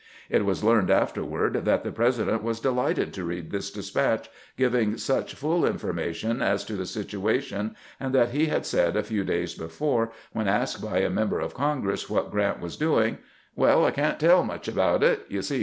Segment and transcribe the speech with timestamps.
[0.31, 5.35] It was learned afterward that the President was delighted to read this despatch giving such
[5.35, 10.11] full information as to the situation, and that he had said a few days before,
[10.33, 13.19] when asked by a member of Congress what Grrant was doing:"
[13.55, 15.23] Well, I can't teU much about it.
[15.29, 15.59] You see.